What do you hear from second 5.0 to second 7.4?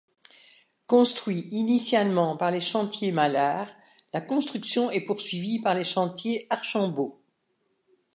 poursuivie par les chantiers Archambault.